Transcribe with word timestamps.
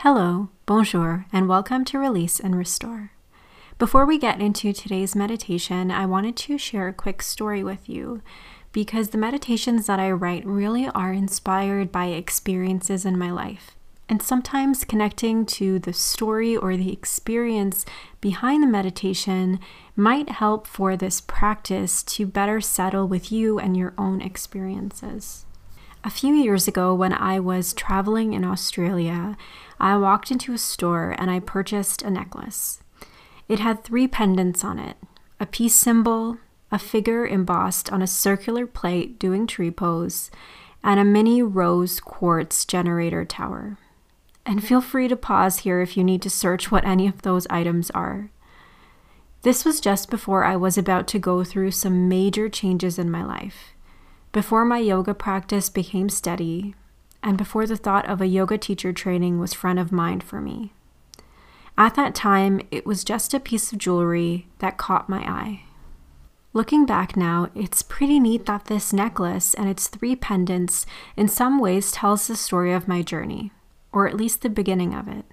Hello, 0.00 0.50
bonjour, 0.66 1.24
and 1.32 1.48
welcome 1.48 1.82
to 1.86 1.98
Release 1.98 2.38
and 2.38 2.54
Restore. 2.54 3.12
Before 3.78 4.04
we 4.04 4.18
get 4.18 4.42
into 4.42 4.74
today's 4.74 5.16
meditation, 5.16 5.90
I 5.90 6.04
wanted 6.04 6.36
to 6.36 6.58
share 6.58 6.88
a 6.88 6.92
quick 6.92 7.22
story 7.22 7.64
with 7.64 7.88
you 7.88 8.20
because 8.72 9.08
the 9.08 9.18
meditations 9.18 9.86
that 9.86 9.98
I 9.98 10.10
write 10.10 10.44
really 10.44 10.86
are 10.88 11.14
inspired 11.14 11.90
by 11.90 12.08
experiences 12.08 13.06
in 13.06 13.18
my 13.18 13.30
life. 13.30 13.74
And 14.06 14.20
sometimes 14.20 14.84
connecting 14.84 15.46
to 15.46 15.78
the 15.78 15.94
story 15.94 16.54
or 16.54 16.76
the 16.76 16.92
experience 16.92 17.86
behind 18.20 18.62
the 18.62 18.68
meditation 18.68 19.60
might 19.96 20.28
help 20.28 20.66
for 20.66 20.94
this 20.94 21.22
practice 21.22 22.02
to 22.02 22.26
better 22.26 22.60
settle 22.60 23.08
with 23.08 23.32
you 23.32 23.58
and 23.58 23.74
your 23.74 23.94
own 23.96 24.20
experiences. 24.20 25.46
A 26.06 26.10
few 26.10 26.34
years 26.34 26.68
ago, 26.68 26.94
when 26.94 27.12
I 27.12 27.40
was 27.40 27.72
traveling 27.72 28.32
in 28.32 28.44
Australia, 28.44 29.36
I 29.80 29.96
walked 29.96 30.30
into 30.30 30.52
a 30.52 30.58
store 30.58 31.16
and 31.18 31.32
I 31.32 31.40
purchased 31.40 32.00
a 32.00 32.10
necklace. 32.10 32.78
It 33.48 33.58
had 33.58 33.82
three 33.82 34.06
pendants 34.06 34.62
on 34.62 34.78
it 34.78 34.98
a 35.40 35.46
peace 35.46 35.74
symbol, 35.74 36.38
a 36.70 36.78
figure 36.78 37.26
embossed 37.26 37.92
on 37.92 38.02
a 38.02 38.06
circular 38.06 38.68
plate 38.68 39.18
doing 39.18 39.48
tree 39.48 39.72
pose, 39.72 40.30
and 40.80 41.00
a 41.00 41.04
mini 41.04 41.42
rose 41.42 41.98
quartz 41.98 42.64
generator 42.64 43.24
tower. 43.24 43.76
And 44.46 44.62
feel 44.62 44.80
free 44.80 45.08
to 45.08 45.16
pause 45.16 45.58
here 45.58 45.80
if 45.80 45.96
you 45.96 46.04
need 46.04 46.22
to 46.22 46.30
search 46.30 46.70
what 46.70 46.84
any 46.84 47.08
of 47.08 47.22
those 47.22 47.48
items 47.50 47.90
are. 47.90 48.30
This 49.42 49.64
was 49.64 49.80
just 49.80 50.08
before 50.08 50.44
I 50.44 50.54
was 50.54 50.78
about 50.78 51.08
to 51.08 51.18
go 51.18 51.42
through 51.42 51.72
some 51.72 52.08
major 52.08 52.48
changes 52.48 52.96
in 52.96 53.10
my 53.10 53.24
life. 53.24 53.72
Before 54.36 54.66
my 54.66 54.80
yoga 54.80 55.14
practice 55.14 55.70
became 55.70 56.10
steady, 56.10 56.74
and 57.22 57.38
before 57.38 57.66
the 57.66 57.74
thought 57.74 58.06
of 58.06 58.20
a 58.20 58.26
yoga 58.26 58.58
teacher 58.58 58.92
training 58.92 59.40
was 59.40 59.54
front 59.54 59.78
of 59.78 59.90
mind 59.90 60.22
for 60.22 60.42
me. 60.42 60.74
At 61.78 61.94
that 61.94 62.14
time, 62.14 62.60
it 62.70 62.84
was 62.84 63.02
just 63.02 63.32
a 63.32 63.40
piece 63.40 63.72
of 63.72 63.78
jewelry 63.78 64.46
that 64.58 64.76
caught 64.76 65.08
my 65.08 65.20
eye. 65.20 65.62
Looking 66.52 66.84
back 66.84 67.16
now, 67.16 67.48
it's 67.54 67.80
pretty 67.80 68.20
neat 68.20 68.44
that 68.44 68.66
this 68.66 68.92
necklace 68.92 69.54
and 69.54 69.70
its 69.70 69.88
three 69.88 70.14
pendants 70.14 70.84
in 71.16 71.28
some 71.28 71.58
ways 71.58 71.90
tells 71.90 72.26
the 72.26 72.36
story 72.36 72.74
of 72.74 72.86
my 72.86 73.00
journey 73.00 73.52
or 73.90 74.06
at 74.06 74.18
least 74.18 74.42
the 74.42 74.50
beginning 74.50 74.92
of 74.92 75.08
it. 75.08 75.24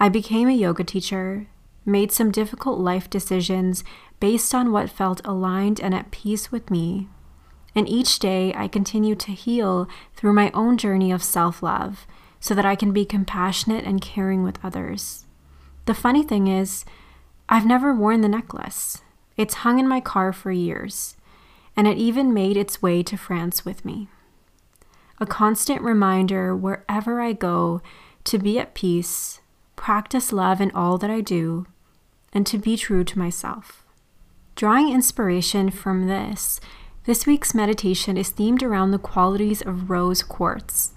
I 0.00 0.08
became 0.08 0.48
a 0.48 0.52
yoga 0.52 0.82
teacher, 0.82 1.48
made 1.84 2.10
some 2.10 2.30
difficult 2.30 2.78
life 2.78 3.10
decisions 3.10 3.84
based 4.18 4.54
on 4.54 4.72
what 4.72 4.88
felt 4.88 5.20
aligned 5.26 5.78
and 5.78 5.94
at 5.94 6.10
peace 6.10 6.50
with 6.50 6.70
me. 6.70 7.10
And 7.74 7.88
each 7.88 8.18
day 8.18 8.52
I 8.54 8.68
continue 8.68 9.14
to 9.16 9.32
heal 9.32 9.88
through 10.14 10.32
my 10.32 10.50
own 10.52 10.76
journey 10.78 11.10
of 11.10 11.22
self 11.22 11.62
love 11.62 12.06
so 12.40 12.54
that 12.54 12.66
I 12.66 12.76
can 12.76 12.92
be 12.92 13.04
compassionate 13.04 13.84
and 13.84 14.00
caring 14.00 14.42
with 14.42 14.62
others. 14.64 15.24
The 15.86 15.94
funny 15.94 16.22
thing 16.22 16.46
is, 16.46 16.84
I've 17.48 17.66
never 17.66 17.94
worn 17.94 18.20
the 18.20 18.28
necklace. 18.28 19.02
It's 19.36 19.54
hung 19.54 19.78
in 19.78 19.88
my 19.88 20.00
car 20.00 20.32
for 20.32 20.52
years, 20.52 21.16
and 21.76 21.88
it 21.88 21.98
even 21.98 22.32
made 22.32 22.56
its 22.56 22.80
way 22.80 23.02
to 23.02 23.16
France 23.16 23.64
with 23.64 23.84
me 23.84 24.08
a 25.20 25.26
constant 25.26 25.80
reminder 25.82 26.54
wherever 26.56 27.20
I 27.20 27.32
go 27.32 27.80
to 28.24 28.38
be 28.38 28.58
at 28.58 28.74
peace, 28.74 29.40
practice 29.76 30.32
love 30.32 30.60
in 30.60 30.70
all 30.72 30.98
that 30.98 31.10
I 31.10 31.20
do, 31.20 31.66
and 32.32 32.46
to 32.46 32.58
be 32.58 32.76
true 32.76 33.04
to 33.04 33.18
myself. 33.18 33.84
Drawing 34.56 34.92
inspiration 34.92 35.70
from 35.70 36.06
this, 36.06 36.60
this 37.04 37.26
week's 37.26 37.54
meditation 37.54 38.16
is 38.16 38.32
themed 38.32 38.62
around 38.62 38.90
the 38.90 38.98
qualities 38.98 39.60
of 39.60 39.90
rose 39.90 40.22
quartz. 40.22 40.92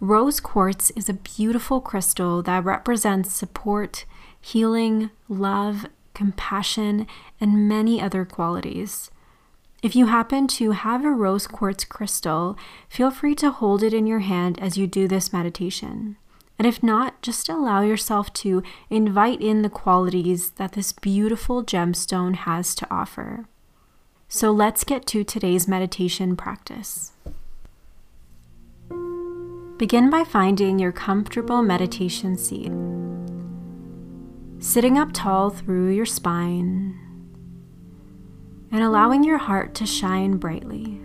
Rose 0.00 0.40
quartz 0.40 0.90
is 0.90 1.08
a 1.08 1.14
beautiful 1.14 1.80
crystal 1.80 2.42
that 2.42 2.64
represents 2.64 3.32
support, 3.32 4.04
healing, 4.40 5.10
love, 5.28 5.86
compassion, 6.12 7.06
and 7.40 7.68
many 7.68 8.00
other 8.00 8.24
qualities. 8.24 9.12
If 9.80 9.94
you 9.94 10.06
happen 10.06 10.48
to 10.48 10.72
have 10.72 11.04
a 11.04 11.10
rose 11.10 11.46
quartz 11.46 11.84
crystal, 11.84 12.58
feel 12.88 13.12
free 13.12 13.36
to 13.36 13.52
hold 13.52 13.84
it 13.84 13.94
in 13.94 14.08
your 14.08 14.20
hand 14.20 14.58
as 14.60 14.76
you 14.76 14.88
do 14.88 15.06
this 15.06 15.32
meditation. 15.32 16.16
And 16.58 16.66
if 16.66 16.82
not, 16.82 17.22
just 17.22 17.48
allow 17.48 17.82
yourself 17.82 18.32
to 18.34 18.62
invite 18.90 19.40
in 19.40 19.62
the 19.62 19.70
qualities 19.70 20.50
that 20.52 20.72
this 20.72 20.92
beautiful 20.92 21.64
gemstone 21.64 22.34
has 22.34 22.74
to 22.76 22.90
offer. 22.90 23.46
So 24.36 24.50
let's 24.50 24.82
get 24.82 25.06
to 25.06 25.22
today's 25.22 25.68
meditation 25.68 26.34
practice. 26.34 27.12
Begin 29.78 30.10
by 30.10 30.24
finding 30.24 30.80
your 30.80 30.90
comfortable 30.90 31.62
meditation 31.62 32.36
seat. 32.36 32.72
Sitting 34.58 34.98
up 34.98 35.10
tall 35.12 35.50
through 35.50 35.90
your 35.90 36.04
spine, 36.04 36.98
and 38.72 38.82
allowing 38.82 39.22
your 39.22 39.38
heart 39.38 39.72
to 39.76 39.86
shine 39.86 40.38
brightly. 40.38 41.00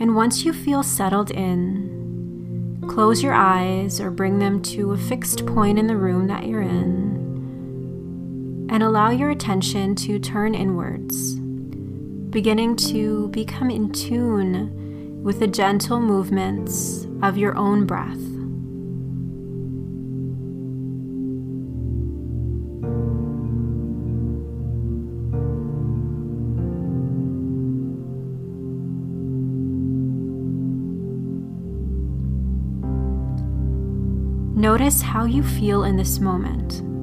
And 0.00 0.16
once 0.16 0.44
you 0.44 0.52
feel 0.52 0.82
settled 0.82 1.30
in, 1.30 2.84
close 2.88 3.22
your 3.22 3.34
eyes 3.34 4.00
or 4.00 4.10
bring 4.10 4.40
them 4.40 4.62
to 4.62 4.90
a 4.90 4.98
fixed 4.98 5.46
point 5.46 5.78
in 5.78 5.86
the 5.86 5.96
room 5.96 6.26
that 6.26 6.48
you're 6.48 6.62
in, 6.62 7.15
and 8.68 8.82
allow 8.82 9.10
your 9.10 9.30
attention 9.30 9.94
to 9.94 10.18
turn 10.18 10.54
inwards, 10.54 11.34
beginning 12.30 12.76
to 12.76 13.28
become 13.28 13.70
in 13.70 13.92
tune 13.92 15.22
with 15.22 15.38
the 15.40 15.46
gentle 15.46 16.00
movements 16.00 17.06
of 17.22 17.36
your 17.36 17.56
own 17.56 17.86
breath. 17.86 18.16
Notice 34.56 35.02
how 35.02 35.24
you 35.24 35.42
feel 35.42 35.84
in 35.84 35.96
this 35.96 36.18
moment. 36.18 36.95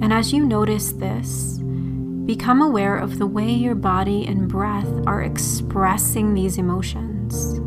And 0.00 0.12
as 0.12 0.32
you 0.32 0.44
notice 0.44 0.92
this, 0.92 1.58
become 2.26 2.60
aware 2.60 2.96
of 2.96 3.18
the 3.18 3.26
way 3.26 3.50
your 3.50 3.74
body 3.74 4.26
and 4.26 4.46
breath 4.46 4.88
are 5.06 5.22
expressing 5.22 6.34
these 6.34 6.58
emotions. 6.58 7.60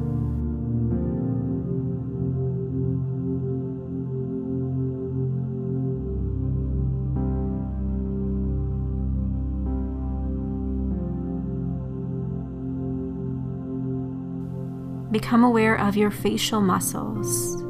Become 15.11 15.43
aware 15.43 15.75
of 15.75 15.97
your 15.97 16.11
facial 16.11 16.61
muscles 16.61 17.68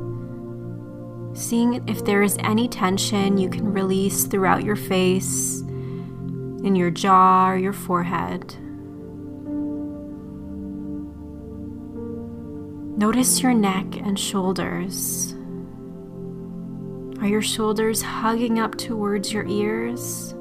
seeing 1.40 1.88
if 1.88 2.04
there 2.04 2.22
is 2.22 2.38
any 2.40 2.68
tension 2.68 3.38
you 3.38 3.50
can 3.50 3.72
release 3.72 4.26
throughout 4.26 4.64
your 4.64 4.76
face, 4.76 5.62
in 5.62 6.76
your 6.76 6.92
jaw 6.92 7.52
or 7.52 7.58
your 7.58 7.74
forehead. 7.74 8.56
Notice 13.00 13.42
your 13.42 13.54
neck 13.54 13.86
and 13.96 14.20
shoulders. 14.20 15.34
Are 17.22 17.28
your 17.28 17.42
shoulders 17.42 18.02
hugging 18.02 18.60
up 18.60 18.78
towards 18.78 19.32
your 19.32 19.48
ears? 19.48 20.36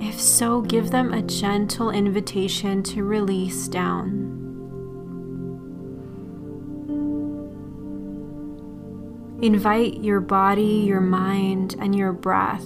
If 0.00 0.20
so, 0.20 0.60
give 0.60 0.90
them 0.90 1.14
a 1.14 1.22
gentle 1.22 1.90
invitation 1.90 2.82
to 2.84 3.04
release 3.04 3.68
down. 3.68 4.41
Invite 9.42 9.96
your 9.96 10.20
body, 10.20 10.84
your 10.86 11.00
mind, 11.00 11.74
and 11.80 11.96
your 11.96 12.12
breath 12.12 12.64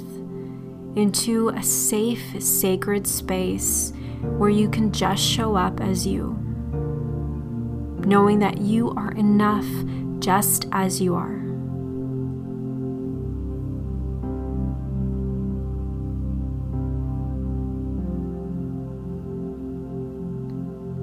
into 0.95 1.49
a 1.49 1.63
safe, 1.63 2.43
sacred 2.43 3.07
space 3.07 3.95
where 4.37 4.51
you 4.51 4.69
can 4.69 4.93
just 4.93 5.23
show 5.23 5.57
up 5.57 5.81
as 5.81 6.07
you, 6.07 6.33
knowing 8.05 8.41
that 8.41 8.59
you 8.59 8.91
are 8.91 9.13
enough 9.13 9.65
just 10.19 10.67
as 10.71 11.01
you 11.01 11.15
are. 11.15 11.33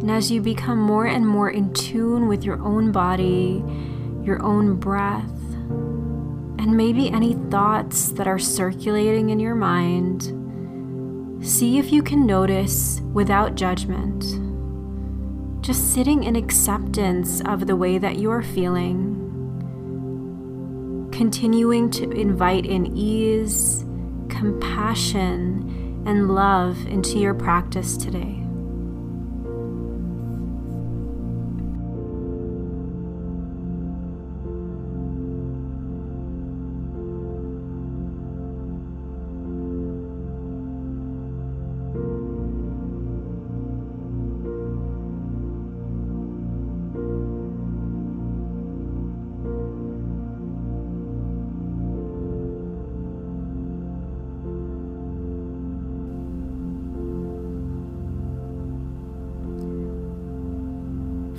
And 0.01 0.11
as 0.11 0.29
you 0.29 0.39
become 0.39 0.77
more 0.77 1.07
and 1.07 1.27
more 1.27 1.49
in 1.49 1.73
tune 1.73 2.27
with 2.27 2.43
your 2.43 2.61
own 2.61 2.91
body, 2.91 3.63
your 4.23 4.39
own 4.43 4.75
breath, 4.75 5.31
and 6.63 6.75
maybe 6.75 7.11
any 7.11 7.33
thoughts 7.51 8.13
that 8.13 8.25
are 8.25 8.39
circulating 8.39 9.29
in 9.29 9.39
your 9.39 9.53
mind, 9.53 10.23
see 11.45 11.77
if 11.77 11.91
you 11.91 12.01
can 12.01 12.25
notice 12.25 13.01
without 13.13 13.53
judgment 13.53 14.23
just 15.63 15.93
sitting 15.93 16.23
in 16.23 16.35
acceptance 16.35 17.41
of 17.45 17.67
the 17.67 17.75
way 17.75 17.97
that 17.97 18.19
you're 18.19 18.41
feeling, 18.41 19.15
continuing 21.13 21.89
to 21.89 22.11
invite 22.11 22.65
in 22.65 22.85
ease, 22.97 23.85
compassion, 24.27 26.03
and 26.05 26.35
love 26.35 26.85
into 26.87 27.17
your 27.17 27.33
practice 27.33 27.95
today. 27.95 28.42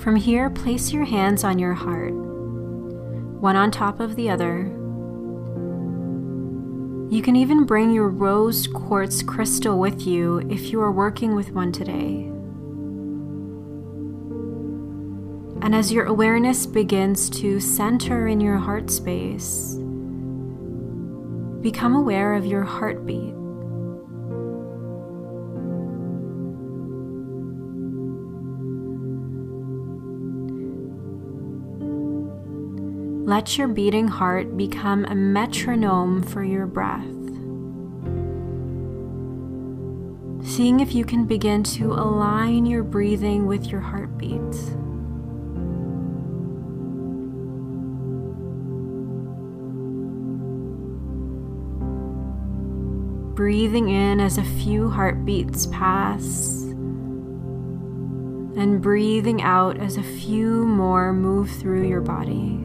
From 0.05 0.17
here, 0.17 0.51
place 0.51 0.93
your 0.93 1.07
hands 1.07 1.45
on 1.45 1.59
your 1.59 1.73
heart, 1.73 2.13
one 2.13 3.57
on 3.57 3.71
top 3.71 4.01
of 4.01 4.17
the 4.17 4.29
other. 4.29 4.65
You 7.11 7.23
can 7.23 7.37
even 7.37 7.65
bring 7.65 7.91
your 7.91 8.11
rose 8.11 8.67
quartz 8.67 9.23
crystal 9.23 9.79
with 9.79 10.07
you 10.07 10.41
if 10.51 10.71
you 10.71 10.83
are 10.83 10.93
working 10.93 11.35
with 11.35 11.53
one 11.53 11.73
today. 11.73 12.31
And 15.65 15.75
as 15.75 15.91
your 15.91 16.05
awareness 16.05 16.67
begins 16.67 17.31
to 17.41 17.59
center 17.59 18.27
in 18.29 18.43
your 18.43 18.59
heart 18.59 18.91
space, 18.91 19.77
become 21.63 21.97
aware 21.97 22.35
of 22.35 22.45
your 22.45 22.65
heartbeat. 22.65 23.44
Let 33.35 33.59
your 33.59 33.67
beating 33.67 34.07
heart 34.07 34.57
become 34.57 35.05
a 35.07 35.15
metronome 35.17 36.23
for 36.23 36.45
your 36.45 36.67
breath. 36.67 37.03
Seeing 40.47 40.79
if 40.79 40.95
you 40.95 41.05
can 41.05 41.25
begin 41.25 41.65
to 41.65 41.95
align 41.95 42.65
your 42.65 42.85
breathing 42.85 43.49
with 43.49 43.67
your 43.67 43.81
heartbeat. 43.81 44.39
Breathing 53.35 53.89
in 53.89 54.21
as 54.21 54.39
a 54.39 54.45
few 54.45 54.89
heartbeats 54.89 55.67
pass, 55.67 56.63
and 58.57 58.81
breathing 58.81 59.43
out 59.43 59.77
as 59.79 59.97
a 59.97 60.05
few 60.05 60.65
more 60.67 61.13
move 61.13 61.51
through 61.51 61.89
your 61.89 62.01
body. 62.01 62.64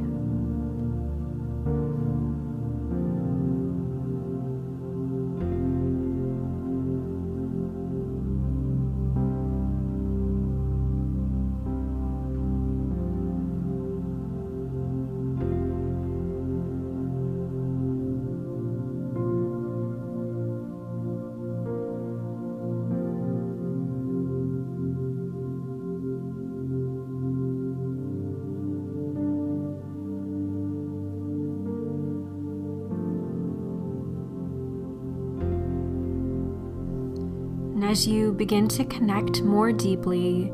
As 37.89 38.07
you 38.07 38.31
begin 38.33 38.68
to 38.68 38.86
connect 38.86 39.41
more 39.41 39.71
deeply 39.71 40.51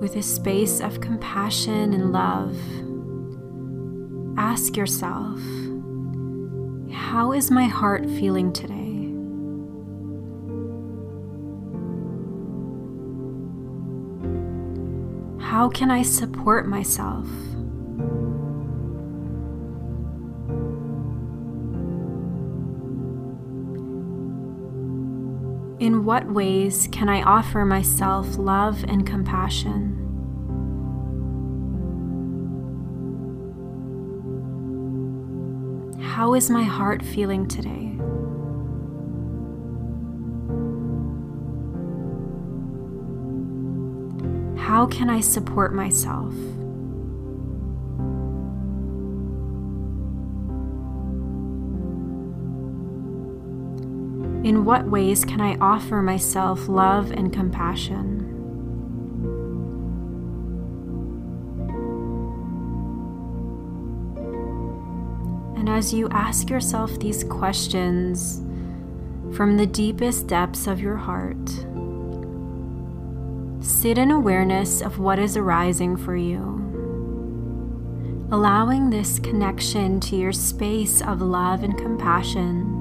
with 0.00 0.16
a 0.16 0.22
space 0.22 0.80
of 0.80 1.02
compassion 1.02 1.92
and 1.92 2.12
love, 2.12 2.56
ask 4.38 4.74
yourself, 4.74 5.38
how 6.90 7.32
is 7.32 7.50
my 7.50 7.64
heart 7.64 8.06
feeling 8.06 8.50
today? 8.54 9.12
How 15.44 15.68
can 15.68 15.90
I 15.90 16.02
support 16.02 16.66
myself? 16.66 17.28
In 25.82 26.04
what 26.04 26.30
ways 26.30 26.88
can 26.92 27.08
I 27.08 27.22
offer 27.22 27.64
myself 27.64 28.38
love 28.38 28.84
and 28.86 29.04
compassion? 29.04 29.98
How 36.00 36.34
is 36.34 36.48
my 36.48 36.62
heart 36.62 37.02
feeling 37.04 37.48
today? 37.48 37.96
How 44.62 44.86
can 44.86 45.10
I 45.10 45.18
support 45.18 45.74
myself? 45.74 46.32
In 54.44 54.64
what 54.64 54.88
ways 54.88 55.24
can 55.24 55.40
I 55.40 55.56
offer 55.58 56.02
myself 56.02 56.68
love 56.68 57.12
and 57.12 57.32
compassion? 57.32 58.28
And 65.56 65.68
as 65.68 65.94
you 65.94 66.08
ask 66.08 66.50
yourself 66.50 66.98
these 66.98 67.22
questions 67.22 68.42
from 69.36 69.58
the 69.58 69.66
deepest 69.66 70.26
depths 70.26 70.66
of 70.66 70.80
your 70.80 70.96
heart, 70.96 71.48
sit 73.60 73.96
in 73.96 74.10
awareness 74.10 74.82
of 74.82 74.98
what 74.98 75.20
is 75.20 75.36
arising 75.36 75.96
for 75.96 76.16
you, 76.16 76.40
allowing 78.32 78.90
this 78.90 79.20
connection 79.20 80.00
to 80.00 80.16
your 80.16 80.32
space 80.32 81.00
of 81.00 81.22
love 81.22 81.62
and 81.62 81.78
compassion 81.78 82.71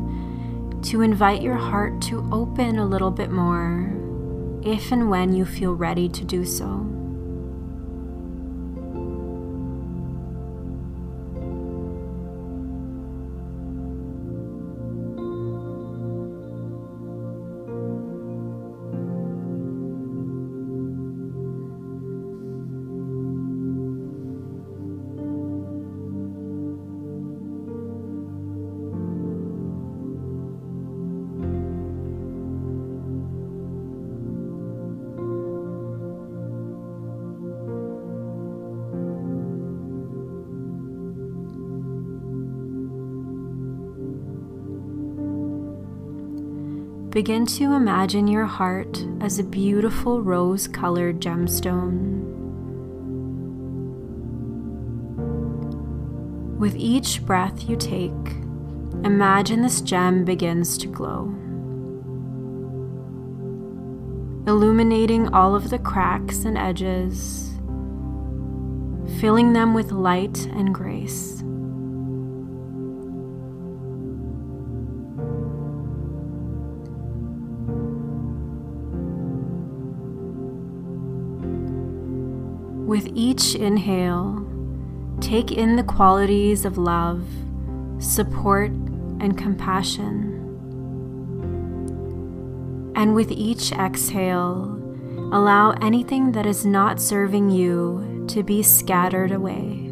to 0.83 1.01
invite 1.01 1.41
your 1.41 1.55
heart 1.55 2.01
to 2.01 2.27
open 2.31 2.79
a 2.79 2.85
little 2.85 3.11
bit 3.11 3.31
more 3.31 3.91
if 4.63 4.91
and 4.91 5.09
when 5.09 5.33
you 5.33 5.45
feel 5.45 5.73
ready 5.73 6.07
to 6.09 6.23
do 6.23 6.45
so. 6.45 7.00
Begin 47.11 47.45
to 47.45 47.73
imagine 47.73 48.27
your 48.27 48.45
heart 48.45 49.05
as 49.19 49.37
a 49.37 49.43
beautiful 49.43 50.21
rose 50.21 50.67
colored 50.67 51.19
gemstone. 51.19 52.21
With 56.57 56.75
each 56.75 57.25
breath 57.25 57.69
you 57.69 57.75
take, 57.75 58.11
imagine 59.03 59.61
this 59.61 59.81
gem 59.81 60.23
begins 60.23 60.77
to 60.77 60.87
glow, 60.87 61.23
illuminating 64.47 65.33
all 65.33 65.53
of 65.53 65.69
the 65.69 65.79
cracks 65.79 66.45
and 66.45 66.57
edges 66.57 67.51
filling 69.19 69.53
them 69.53 69.73
with 69.73 69.91
light 69.91 70.45
and 70.47 70.73
grace. 70.73 71.43
With 82.91 83.07
each 83.15 83.55
inhale, 83.55 84.45
take 85.21 85.49
in 85.49 85.77
the 85.77 85.83
qualities 85.83 86.65
of 86.65 86.77
love, 86.77 87.25
support, 87.99 88.71
and 89.21 89.37
compassion. 89.37 90.33
And 92.93 93.15
with 93.15 93.31
each 93.31 93.71
exhale, 93.71 94.77
allow 95.31 95.71
anything 95.81 96.33
that 96.33 96.45
is 96.45 96.65
not 96.65 96.99
serving 96.99 97.49
you 97.49 98.25
to 98.27 98.43
be 98.43 98.61
scattered 98.61 99.31
away. 99.31 99.87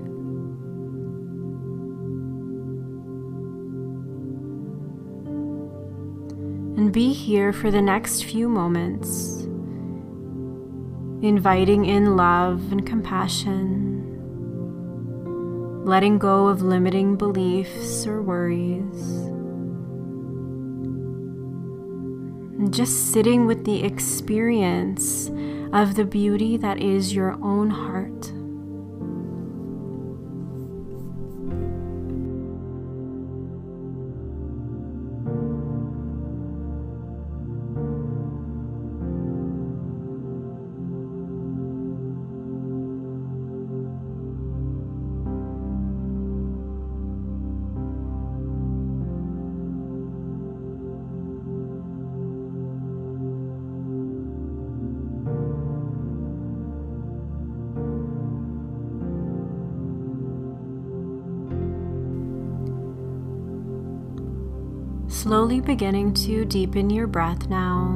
And 6.75 6.91
be 6.91 7.13
here 7.13 7.53
for 7.53 7.72
the 7.72 7.82
next 7.82 8.25
few 8.25 8.50
moments, 8.50 9.48
inviting 11.22 11.86
in 11.86 12.16
love 12.16 12.72
and 12.72 12.86
compassion, 12.86 14.06
letting 15.86 16.18
go 16.20 16.48
of 16.48 16.62
limiting 16.62 17.16
beliefs 17.16 18.06
or 18.08 18.22
worries. 18.22 19.30
just 22.72 23.12
sitting 23.14 23.48
with 23.48 23.66
the 23.66 23.84
experience 23.84 25.32
of 25.74 25.96
the 25.96 26.06
beauty 26.06 26.58
that 26.58 26.80
is 26.80 27.14
your 27.14 27.34
own 27.42 27.70
heart. 27.70 28.19
Slowly 65.20 65.60
beginning 65.60 66.14
to 66.14 66.46
deepen 66.46 66.90
your 66.90 67.06
breath 67.06 67.50
now. 67.50 67.90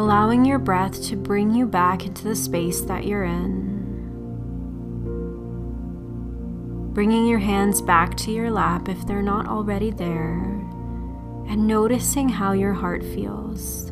Allowing 0.00 0.44
your 0.44 0.60
breath 0.60 1.02
to 1.06 1.16
bring 1.16 1.52
you 1.52 1.66
back 1.66 2.06
into 2.06 2.22
the 2.22 2.36
space 2.36 2.82
that 2.82 3.04
you're 3.04 3.24
in. 3.24 3.82
Bringing 6.94 7.26
your 7.26 7.40
hands 7.40 7.82
back 7.82 8.16
to 8.18 8.30
your 8.30 8.48
lap 8.48 8.88
if 8.88 9.04
they're 9.08 9.22
not 9.22 9.48
already 9.48 9.90
there, 9.90 10.38
and 11.48 11.66
noticing 11.66 12.28
how 12.28 12.52
your 12.52 12.74
heart 12.74 13.02
feels. 13.02 13.90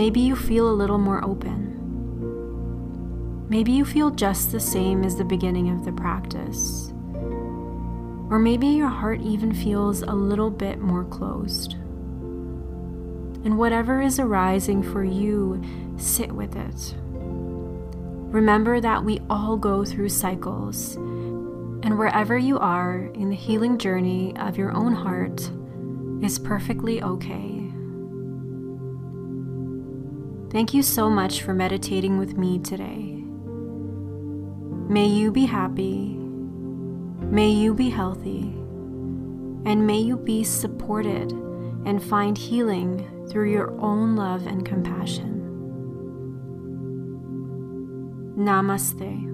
Maybe 0.00 0.20
you 0.20 0.34
feel 0.34 0.70
a 0.70 0.72
little 0.72 0.96
more 0.96 1.22
open. 1.22 1.76
Maybe 3.50 3.72
you 3.72 3.84
feel 3.84 4.08
just 4.08 4.50
the 4.50 4.58
same 4.58 5.04
as 5.04 5.16
the 5.16 5.26
beginning 5.26 5.68
of 5.68 5.84
the 5.84 5.92
practice. 5.92 6.90
Or 8.30 8.38
maybe 8.38 8.68
your 8.68 8.88
heart 8.88 9.20
even 9.20 9.52
feels 9.52 10.00
a 10.00 10.14
little 10.14 10.48
bit 10.50 10.78
more 10.78 11.04
closed. 11.04 11.74
And 13.44 13.58
whatever 13.58 14.00
is 14.00 14.18
arising 14.18 14.82
for 14.82 15.04
you, 15.04 15.62
sit 15.98 16.32
with 16.32 16.56
it. 16.56 16.94
Remember 18.32 18.80
that 18.80 19.04
we 19.04 19.20
all 19.28 19.58
go 19.58 19.84
through 19.84 20.08
cycles, 20.08 20.94
and 20.96 21.98
wherever 21.98 22.38
you 22.38 22.58
are 22.58 23.10
in 23.12 23.28
the 23.28 23.36
healing 23.36 23.76
journey 23.76 24.34
of 24.38 24.56
your 24.56 24.72
own 24.72 24.94
heart 24.94 25.50
is 26.24 26.38
perfectly 26.38 27.02
okay. 27.02 27.59
Thank 30.50 30.74
you 30.74 30.82
so 30.82 31.08
much 31.08 31.42
for 31.42 31.54
meditating 31.54 32.18
with 32.18 32.36
me 32.36 32.58
today. 32.58 33.22
May 34.92 35.06
you 35.06 35.30
be 35.30 35.46
happy, 35.46 36.16
may 36.18 37.48
you 37.48 37.72
be 37.72 37.88
healthy, 37.88 38.40
and 39.64 39.86
may 39.86 40.00
you 40.00 40.16
be 40.16 40.42
supported 40.42 41.30
and 41.86 42.02
find 42.02 42.36
healing 42.36 43.26
through 43.30 43.52
your 43.52 43.70
own 43.80 44.16
love 44.16 44.48
and 44.48 44.66
compassion. 44.66 45.36
Namaste. 48.36 49.29